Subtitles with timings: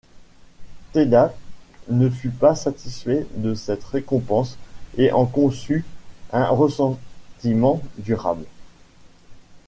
[0.93, 1.37] Theiddat
[1.89, 4.57] ne fut pas satisfait de cette récompense
[4.97, 5.85] et en conçut
[6.33, 8.45] un ressentiment durable.